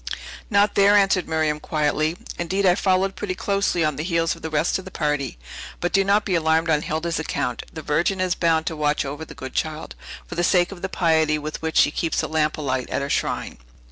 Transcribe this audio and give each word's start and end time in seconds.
"Not 0.49 0.73
there," 0.73 0.95
answered 0.95 1.27
Miriam 1.29 1.59
quietly; 1.59 2.17
"indeed, 2.39 2.65
I 2.65 2.73
followed 2.73 3.15
pretty 3.15 3.35
closely 3.35 3.85
on 3.85 3.97
the 3.97 4.03
heels 4.03 4.35
of 4.35 4.41
the 4.41 4.49
rest 4.49 4.79
of 4.79 4.85
the 4.85 4.89
party. 4.89 5.37
But 5.79 5.93
do 5.93 6.03
not 6.03 6.25
be 6.25 6.33
alarmed 6.33 6.71
on 6.71 6.81
Hilda's 6.81 7.19
account; 7.19 7.61
the 7.71 7.83
Virgin 7.83 8.19
is 8.19 8.33
bound 8.33 8.65
to 8.65 8.75
watch 8.75 9.05
over 9.05 9.25
the 9.25 9.35
good 9.35 9.53
child, 9.53 9.93
for 10.25 10.33
the 10.33 10.43
sake 10.43 10.71
of 10.71 10.81
the 10.81 10.89
piety 10.89 11.37
with 11.37 11.61
which 11.61 11.77
she 11.77 11.91
keeps 11.91 12.21
the 12.21 12.27
lamp 12.27 12.57
alight 12.57 12.89
at 12.89 13.03
her 13.03 13.11
shrine. 13.11 13.59